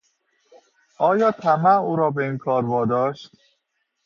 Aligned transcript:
آیا 0.97 1.31
طمع 1.31 1.75
او 1.77 1.95
را 1.95 2.09
به 2.11 2.23
این 2.23 2.37
کار 2.37 2.65
واداشت؟ 2.65 3.31